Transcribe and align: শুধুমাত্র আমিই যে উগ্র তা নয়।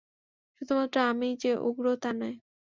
শুধুমাত্র 0.55 0.97
আমিই 1.09 1.35
যে 1.41 1.51
উগ্র 1.67 1.85
তা 2.01 2.09
নয়। 2.13 2.35